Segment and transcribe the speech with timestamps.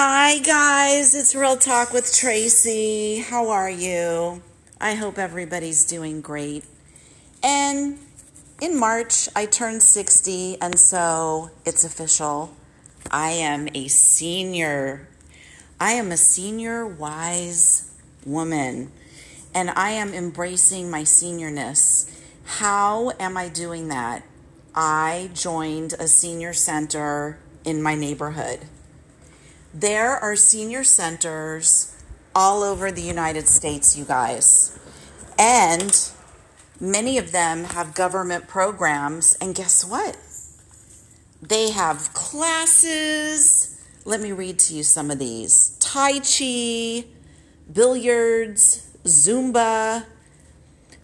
[0.00, 1.16] Hi, guys.
[1.16, 3.18] It's Real Talk with Tracy.
[3.18, 4.40] How are you?
[4.80, 6.64] I hope everybody's doing great.
[7.42, 7.98] And
[8.62, 12.54] in March, I turned 60, and so it's official.
[13.10, 15.08] I am a senior.
[15.80, 17.90] I am a senior wise
[18.24, 18.92] woman,
[19.52, 22.08] and I am embracing my seniorness.
[22.44, 24.22] How am I doing that?
[24.76, 28.60] I joined a senior center in my neighborhood.
[29.74, 31.94] There are senior centers
[32.34, 34.78] all over the United States, you guys.
[35.38, 35.94] And
[36.80, 39.36] many of them have government programs.
[39.40, 40.16] And guess what?
[41.42, 43.78] They have classes.
[44.04, 47.04] Let me read to you some of these Tai Chi,
[47.70, 50.06] billiards, Zumba,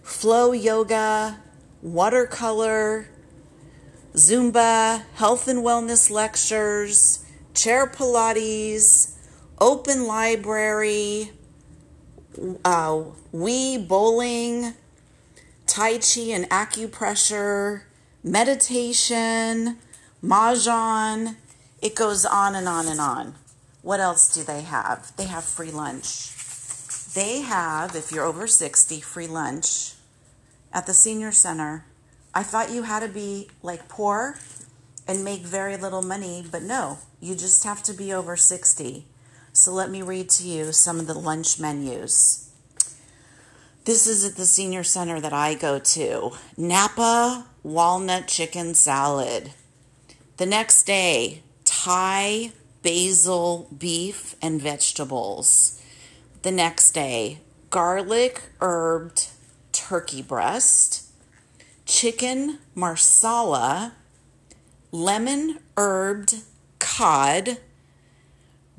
[0.01, 1.37] flow yoga,
[1.83, 3.09] watercolor,
[4.15, 7.24] Zumba, health and wellness lectures
[7.55, 9.15] chair Pilates,
[9.59, 11.31] open library,
[12.63, 13.03] uh,
[13.33, 14.73] Wii bowling,
[15.67, 17.83] Tai Chi and acupressure,
[18.23, 19.77] meditation,
[20.23, 21.35] Mahjong.
[21.81, 23.35] It goes on and on and on.
[23.81, 25.15] What else do they have?
[25.15, 26.31] They have free lunch.
[27.13, 29.93] They have, if you're over 60, free lunch
[30.73, 31.85] at the senior center.
[32.33, 34.37] I thought you had to be like poor
[35.07, 39.05] and make very little money, but no, you just have to be over 60.
[39.53, 42.49] So let me read to you some of the lunch menus.
[43.85, 49.51] This is at the senior center that I go to Napa walnut chicken salad.
[50.37, 55.81] The next day, Thai basil beef and vegetables.
[56.41, 57.39] The next day,
[57.69, 59.29] garlic herbed
[59.71, 61.03] turkey breast,
[61.85, 63.93] chicken marsala
[64.95, 66.41] lemon herbed
[66.79, 67.57] cod,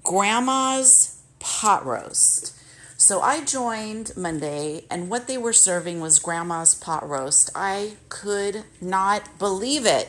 [0.02, 2.54] grandma's pot roast.
[2.96, 7.50] So I joined Monday, and what they were serving was grandma's pot roast.
[7.54, 10.08] I could not believe it.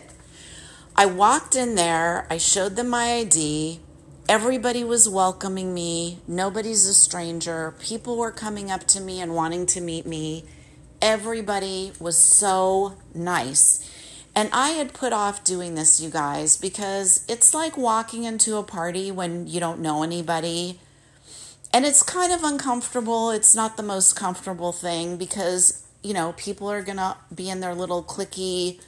[0.95, 3.81] I walked in there, I showed them my ID.
[4.29, 6.19] Everybody was welcoming me.
[6.25, 7.75] Nobody's a stranger.
[7.79, 10.45] People were coming up to me and wanting to meet me.
[11.01, 13.83] Everybody was so nice.
[14.37, 18.61] And I had put off doing this, you guys, because it's like walking into a
[18.61, 20.79] party when you don't know anybody.
[21.73, 23.31] And it's kind of uncomfortable.
[23.31, 27.61] It's not the most comfortable thing because, you know, people are going to be in
[27.61, 28.79] their little clicky,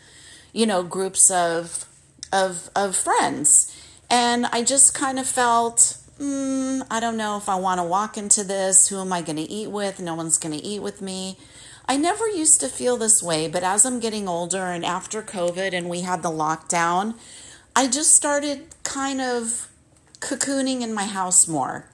[0.53, 1.85] you know, groups of
[2.31, 3.75] of of friends.
[4.07, 8.19] And I just kind of felt, mm, I don't know if I want to walk
[8.19, 8.89] into this.
[8.89, 9.99] Who am I going to eat with?
[9.99, 11.37] No one's going to eat with me.
[11.89, 15.73] I never used to feel this way, but as I'm getting older and after COVID
[15.73, 17.15] and we had the lockdown,
[17.75, 19.69] I just started kind of
[20.19, 21.89] cocooning in my house more.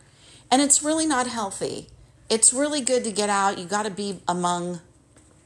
[0.51, 1.88] And it's really not healthy.
[2.29, 3.57] It's really good to get out.
[3.57, 4.81] You got to be among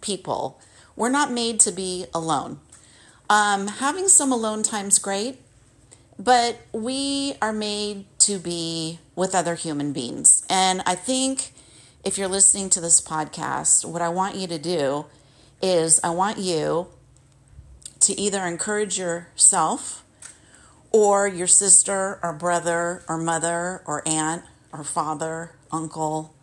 [0.01, 0.59] people.
[0.95, 2.59] We're not made to be alone.
[3.29, 5.37] Um, having some alone time's great,
[6.17, 10.43] but we are made to be with other human beings.
[10.49, 11.53] And I think
[12.03, 15.05] if you're listening to this podcast, what I want you to do
[15.61, 16.87] is I want you
[17.99, 20.03] to either encourage yourself
[20.91, 26.33] or your sister or brother or mother or aunt or father, uncle.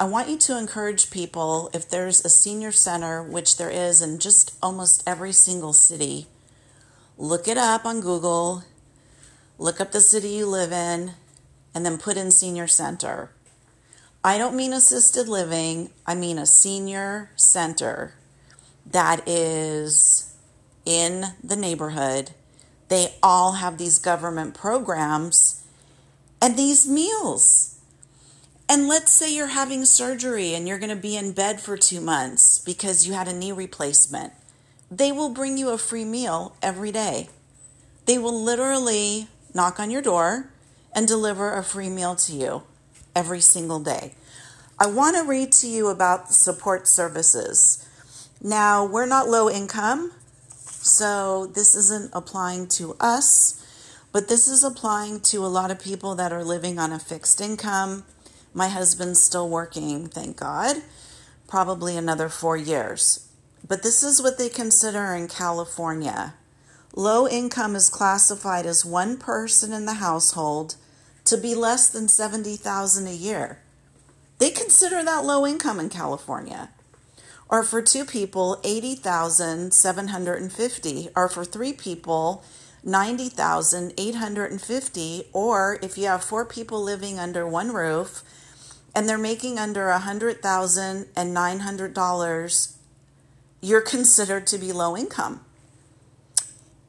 [0.00, 4.18] I want you to encourage people if there's a senior center, which there is in
[4.18, 6.26] just almost every single city.
[7.18, 8.64] Look it up on Google,
[9.58, 11.12] look up the city you live in,
[11.74, 13.30] and then put in senior center
[14.28, 18.12] I don't mean assisted living, I mean a senior center
[18.84, 20.36] that is
[20.84, 22.32] in the neighborhood.
[22.90, 25.64] They all have these government programs
[26.42, 27.80] and these meals.
[28.68, 32.02] And let's say you're having surgery and you're going to be in bed for two
[32.02, 34.34] months because you had a knee replacement.
[34.90, 37.30] They will bring you a free meal every day.
[38.04, 40.50] They will literally knock on your door
[40.92, 42.64] and deliver a free meal to you
[43.18, 44.14] every single day.
[44.78, 47.84] I want to read to you about support services.
[48.40, 50.12] Now, we're not low income,
[50.52, 53.60] so this isn't applying to us,
[54.12, 57.40] but this is applying to a lot of people that are living on a fixed
[57.40, 58.04] income.
[58.54, 60.76] My husband's still working, thank God,
[61.48, 63.28] probably another four years.
[63.66, 66.34] But this is what they consider in California.
[66.94, 70.76] Low income is classified as one person in the household
[71.28, 73.60] to be less than 70,000 a year.
[74.38, 76.68] They consider that low income in California.
[77.48, 82.44] Or for two people, 80,750, or for three people,
[82.84, 88.22] 90,850 or if you have four people living under one roof
[88.94, 92.74] and they're making under $100,900
[93.60, 95.40] you're considered to be low income.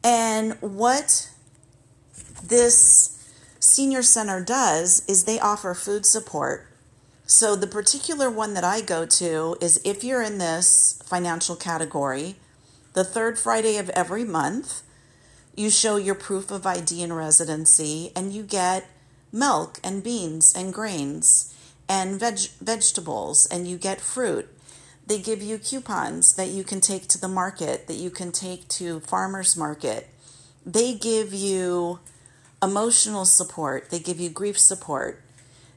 [0.03, 1.31] And what
[2.43, 3.18] this
[3.59, 6.67] senior center does is they offer food support.
[7.25, 12.37] So the particular one that I go to is if you're in this financial category,
[12.93, 14.81] the third Friday of every month,
[15.55, 18.87] you show your proof of ID and residency and you get
[19.31, 21.53] milk and beans and grains
[21.87, 24.47] and veg- vegetables and you get fruit.
[25.05, 28.67] They give you coupons that you can take to the market, that you can take
[28.69, 30.07] to farmers market.
[30.65, 31.99] They give you
[32.61, 35.21] emotional support, they give you grief support,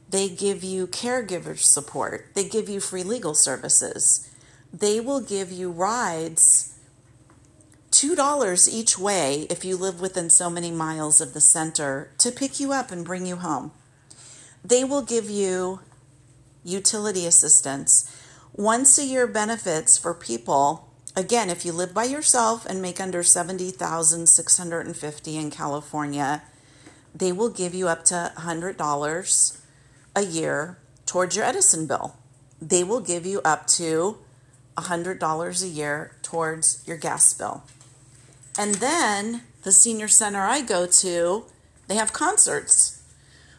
[0.08, 4.28] they give you caregiver support, they give you free legal services.
[4.72, 6.78] They will give you rides
[7.90, 12.58] $2 each way if you live within so many miles of the center to pick
[12.58, 13.72] you up and bring you home.
[14.64, 15.80] They will give you
[16.64, 18.10] utility assistance,
[18.54, 20.88] once a year benefits for people.
[21.14, 26.42] Again, if you live by yourself and make under 70,650 in California,
[27.14, 29.58] they will give you up to $100
[30.14, 32.16] a year towards your Edison bill.
[32.60, 34.18] They will give you up to
[34.76, 37.64] $100 a year towards your gas bill.
[38.58, 41.44] And then the senior center I go to,
[41.88, 43.02] they have concerts.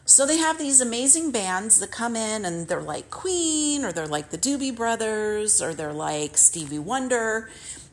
[0.06, 4.06] So they have these amazing bands that come in and they're like Queen or they're
[4.06, 7.48] like the Doobie Brothers or they're like Stevie Wonder.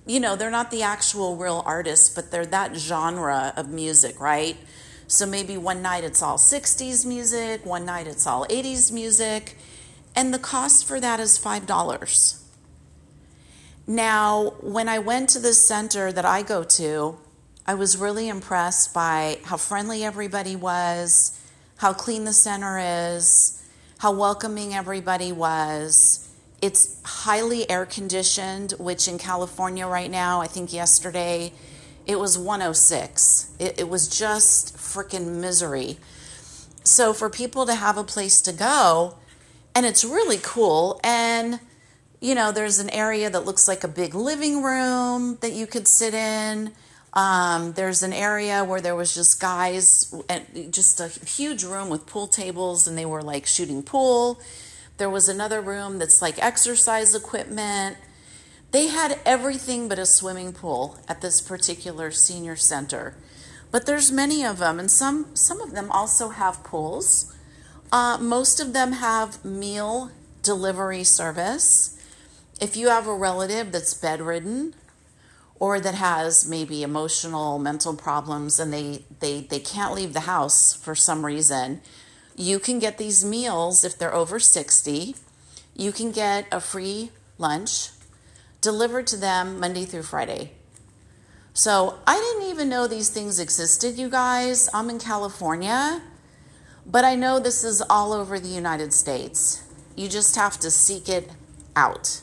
[0.06, 4.58] You know, they're not the actual real artists, but they're that genre of music, right?
[5.12, 9.58] So maybe one night it's all 60s music, one night it's all 80s music,
[10.16, 12.42] and the cost for that is $5.
[13.86, 17.18] Now, when I went to the center that I go to,
[17.68, 21.38] I was really impressed by how friendly everybody was,
[21.76, 22.80] how clean the center
[23.14, 23.62] is,
[23.98, 26.30] how welcoming everybody was.
[26.62, 31.52] It's highly air conditioned, which in California right now, I think yesterday,
[32.06, 33.52] it was 106.
[33.60, 35.98] It, it was just freaking misery.
[36.84, 39.16] So for people to have a place to go,
[39.76, 41.00] and it's really cool.
[41.04, 41.60] And,
[42.20, 45.88] you know, there's an area that looks like a big living room that you could
[45.88, 46.74] sit in.
[47.14, 52.06] Um, there's an area where there was just guys, and just a huge room with
[52.06, 54.40] pool tables, and they were like shooting pool.
[54.98, 57.98] There was another room that's like exercise equipment.
[58.72, 63.16] They had everything but a swimming pool at this particular senior center.
[63.70, 67.36] But there's many of them, and some, some of them also have pools.
[67.92, 71.98] Uh, most of them have meal delivery service.
[72.62, 74.74] If you have a relative that's bedridden
[75.60, 80.74] or that has maybe emotional, mental problems and they, they, they can't leave the house
[80.74, 81.82] for some reason,
[82.38, 85.16] you can get these meals if they're over 60.
[85.76, 87.90] You can get a free lunch
[88.62, 90.52] delivered to them Monday through Friday.
[91.54, 94.70] So I didn't even know these things existed, you guys.
[94.74, 96.02] I'm in California,
[96.86, 99.64] but I know this is all over the United States.
[99.96, 101.30] You just have to seek it
[101.76, 102.22] out.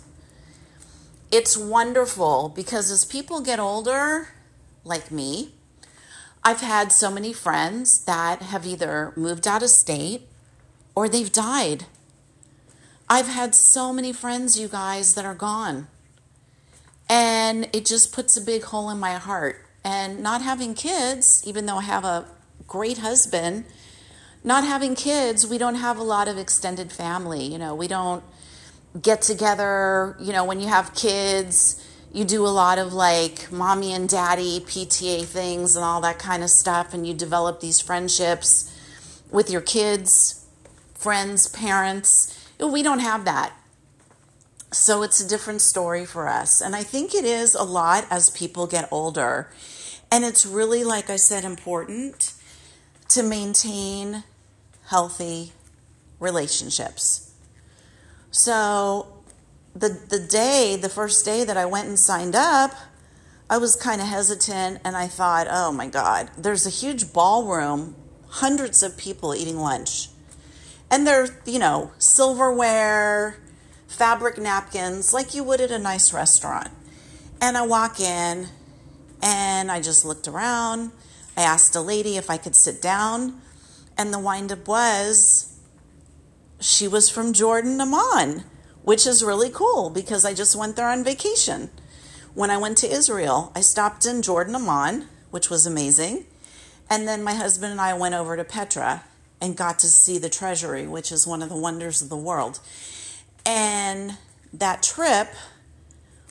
[1.31, 4.29] It's wonderful because as people get older,
[4.85, 5.53] like me,
[6.43, 10.23] I've had so many friends that have either moved out of state
[10.95, 11.85] or they've died.
[13.11, 15.89] I've had so many friends, you guys, that are gone.
[17.09, 19.65] And it just puts a big hole in my heart.
[19.85, 22.27] And not having kids, even though I have a
[22.67, 23.65] great husband,
[24.45, 27.45] not having kids, we don't have a lot of extended family.
[27.45, 28.23] You know, we don't
[29.01, 30.17] get together.
[30.21, 34.61] You know, when you have kids, you do a lot of like mommy and daddy
[34.61, 36.93] PTA things and all that kind of stuff.
[36.93, 38.75] And you develop these friendships
[39.31, 40.47] with your kids,
[40.95, 42.49] friends, parents.
[42.61, 43.53] We don't have that.
[44.79, 46.61] So it's a different story for us.
[46.61, 49.51] And I think it is a lot as people get older.
[50.11, 52.33] And it's really, like I said, important
[53.09, 54.23] to maintain
[54.87, 55.53] healthy
[56.21, 57.33] relationships.
[58.31, 59.09] So
[59.75, 62.73] the the day, the first day that I went and signed up,
[63.51, 67.97] I was kind of hesitant and I thought, "Oh my god, there's a huge ballroom,
[68.29, 70.11] hundreds of people eating lunch."
[70.89, 73.41] And they're, you know, silverware,
[73.89, 76.69] fabric napkins like you would at a nice restaurant.
[77.41, 78.49] And I walk in
[79.21, 80.93] and I just looked around.
[81.37, 83.41] I asked a lady if I could sit down.
[83.97, 85.59] And the windup was
[86.61, 88.45] she was from Jordan, Amman,
[88.83, 91.71] which is really cool because I just went there on vacation.
[92.35, 96.27] When I went to Israel, I stopped in Jordan, Amman, which was amazing.
[96.91, 99.05] And then my husband and I went over to Petra
[99.41, 102.61] and got to see the treasury, which is one of the wonders of the world.
[103.49, 104.19] And
[104.53, 105.29] that trip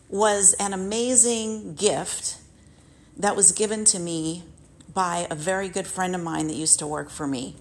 [0.08, 2.38] was an amazing gift
[3.18, 4.44] that was given to me
[4.94, 7.56] by a very good friend of mine that used to work for me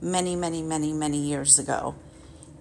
[0.00, 1.94] many, many, many, many years ago.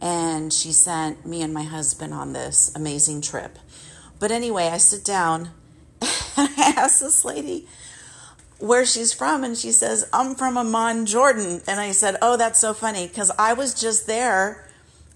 [0.02, 3.58] And she sent me and my husband on this amazing trip.
[4.20, 5.52] But anyway, I sit down
[6.02, 7.66] and I ask this lady
[8.60, 11.62] where she's from, and she says, I'm from Amman, Jordan.
[11.66, 14.68] And I said, Oh, that's so funny because I was just there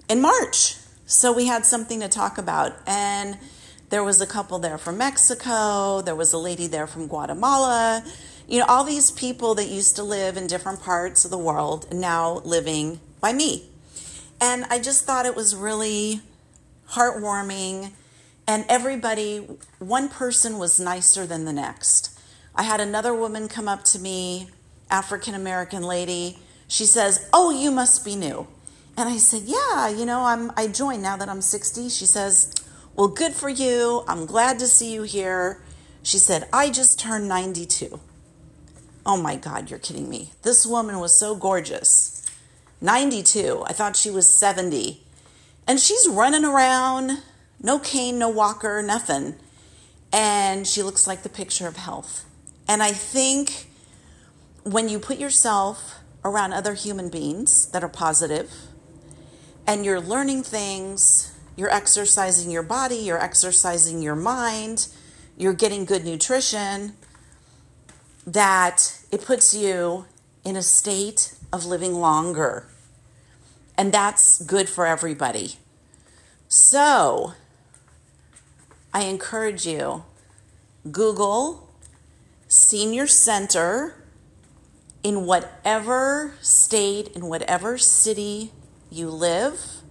[0.07, 0.77] in March.
[1.07, 2.73] So we had something to talk about.
[2.87, 3.37] And
[3.89, 8.03] there was a couple there from Mexico, there was a lady there from Guatemala.
[8.47, 11.93] You know, all these people that used to live in different parts of the world
[11.93, 13.69] now living by me.
[14.41, 16.21] And I just thought it was really
[16.91, 17.91] heartwarming.
[18.47, 19.47] And everybody,
[19.79, 22.19] one person was nicer than the next.
[22.55, 24.49] I had another woman come up to me,
[24.89, 26.39] African American lady.
[26.67, 28.47] She says, Oh, you must be new.
[28.97, 31.89] And I said, Yeah, you know, I'm I joined now that I'm 60.
[31.89, 32.53] She says,
[32.95, 34.03] Well, good for you.
[34.07, 35.61] I'm glad to see you here.
[36.03, 37.99] She said, I just turned 92.
[39.05, 40.31] Oh my God, you're kidding me.
[40.43, 42.27] This woman was so gorgeous.
[42.81, 43.63] 92.
[43.67, 45.01] I thought she was 70.
[45.67, 47.23] And she's running around,
[47.61, 49.35] no cane, no walker, nothing.
[50.13, 52.25] And she looks like the picture of health.
[52.67, 53.67] And I think
[54.63, 58.51] when you put yourself around other human beings that are positive
[59.67, 64.87] and you're learning things, you're exercising your body, you're exercising your mind,
[65.37, 66.93] you're getting good nutrition,
[68.25, 70.05] that it puts you
[70.43, 72.67] in a state of living longer.
[73.77, 75.55] And that's good for everybody.
[76.47, 77.33] So,
[78.93, 80.03] I encourage you
[80.89, 81.69] Google
[82.47, 83.95] senior center
[85.03, 88.51] in whatever state, in whatever city
[88.95, 89.81] you live,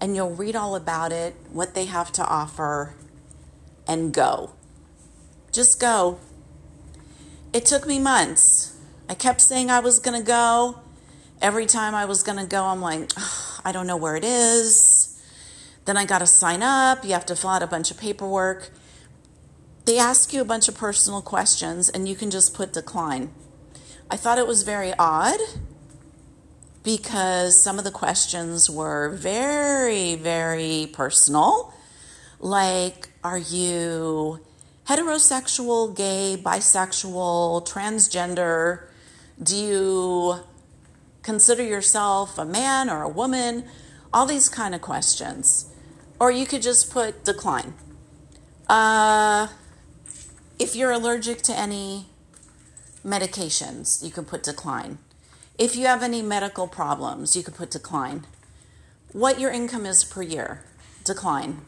[0.00, 2.94] and you'll read all about it, what they have to offer,
[3.88, 4.52] and go.
[5.50, 6.18] Just go.
[7.52, 8.76] It took me months.
[9.08, 10.80] I kept saying I was going to go.
[11.40, 13.10] Every time I was going to go, I'm like,
[13.64, 15.18] I don't know where it is.
[15.86, 17.04] Then I got to sign up.
[17.04, 18.70] You have to fill out a bunch of paperwork.
[19.86, 23.32] They ask you a bunch of personal questions, and you can just put decline.
[24.10, 25.40] I thought it was very odd
[26.86, 31.74] because some of the questions were very, very personal.
[32.38, 34.38] Like, are you
[34.88, 38.86] heterosexual, gay, bisexual, transgender?
[39.42, 40.36] Do you
[41.24, 43.64] consider yourself a man or a woman?
[44.12, 45.66] All these kind of questions.
[46.20, 47.74] Or you could just put decline.
[48.68, 49.48] Uh,
[50.60, 52.06] if you're allergic to any
[53.04, 54.98] medications, you can put decline.
[55.58, 58.26] If you have any medical problems, you could put decline.
[59.12, 60.62] What your income is per year,
[61.02, 61.62] decline.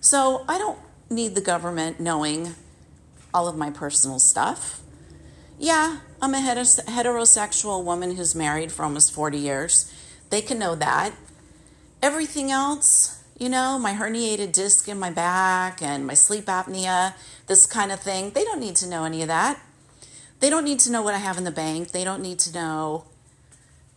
[0.00, 0.78] So I don't
[1.10, 2.54] need the government knowing
[3.34, 4.80] all of my personal stuff.
[5.58, 9.92] Yeah, I'm a heterosexual woman who's married for almost 40 years.
[10.30, 11.12] They can know that.
[12.00, 17.14] Everything else, you know, my herniated disc in my back and my sleep apnea,
[17.48, 19.58] this kind of thing, they don't need to know any of that.
[20.38, 21.90] They don't need to know what I have in the bank.
[21.90, 23.06] They don't need to know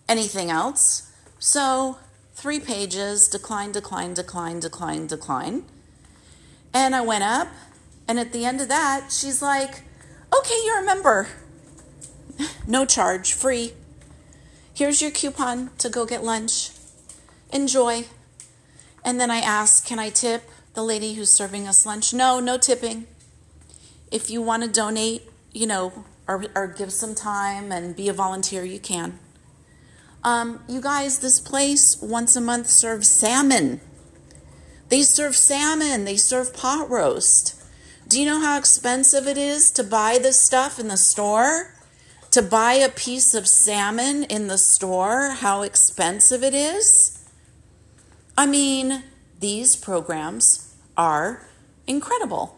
[0.09, 1.09] anything else.
[1.37, 1.99] So,
[2.33, 5.63] three pages decline, decline, decline, decline, decline.
[6.73, 7.47] And I went up,
[8.07, 9.83] and at the end of that, she's like,
[10.35, 11.27] Okay, you're a member.
[12.67, 13.73] no charge, free.
[14.73, 16.71] Here's your coupon to go get lunch.
[17.51, 18.05] Enjoy.
[19.03, 22.13] And then I asked, Can I tip the lady who's serving us lunch?
[22.13, 23.07] No, no tipping.
[24.11, 28.13] If you want to donate, you know, or, or give some time and be a
[28.13, 29.19] volunteer, you can.
[30.23, 33.79] Um, you guys, this place once a month serves salmon.
[34.89, 37.55] They serve salmon, they serve pot roast.
[38.07, 41.75] Do you know how expensive it is to buy this stuff in the store?
[42.31, 47.23] To buy a piece of salmon in the store, how expensive it is?
[48.37, 49.03] I mean,
[49.39, 51.47] these programs are
[51.87, 52.57] incredible.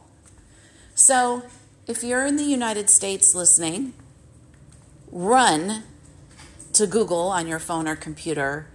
[0.96, 1.44] So,
[1.88, 3.94] if you're in the United States listening,
[5.12, 5.84] run
[6.73, 8.67] to Google on your phone or computer,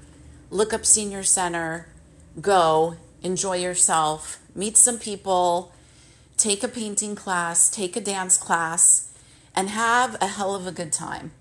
[0.51, 1.89] look up Senior Center,
[2.41, 5.73] go, enjoy yourself, meet some people,
[6.37, 9.11] take a painting class, take a dance class,
[9.55, 11.33] and have a hell of a good time.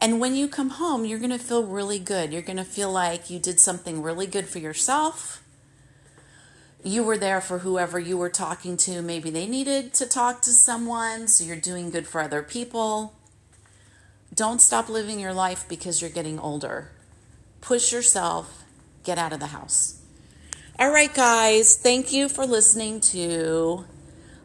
[0.00, 2.32] And when you come home, you're going to feel really good.
[2.32, 5.42] You're going to feel like you did something really good for yourself.
[6.84, 9.02] you were there for whoever you were talking to.
[9.02, 13.17] Maybe they needed to talk to someone, so you're doing good for other people.
[14.38, 16.92] Don't stop living your life because you're getting older.
[17.60, 18.62] Push yourself,
[19.02, 20.00] get out of the house.
[20.78, 23.84] All right, guys, thank you for listening to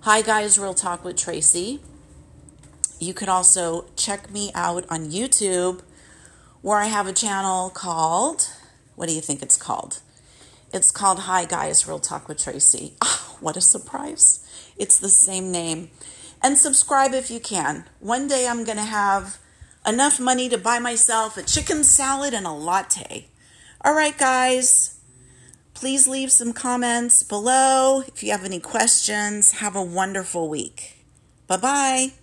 [0.02, 1.80] Hi Guys Real Talk with Tracy.
[3.00, 5.84] You could also check me out on YouTube
[6.64, 8.50] where I have a channel called,
[8.96, 10.00] what do you think it's called?
[10.74, 12.96] It's called Hi Guys Real Talk with Tracy.
[13.04, 14.44] Oh, what a surprise!
[14.76, 15.92] It's the same name.
[16.42, 17.86] And subscribe if you can.
[18.00, 19.38] One day I'm going to have
[19.86, 23.28] enough money to buy myself a chicken salad and a latte.
[23.82, 25.00] All right, guys.
[25.74, 29.54] Please leave some comments below if you have any questions.
[29.54, 31.06] Have a wonderful week.
[31.48, 32.23] Bye bye.